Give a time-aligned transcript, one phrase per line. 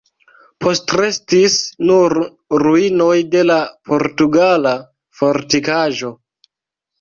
[0.63, 1.57] Postrestis
[1.89, 2.15] nur
[2.63, 3.59] ruinoj de la
[3.91, 4.73] portugala
[5.21, 6.13] fortikaĵo.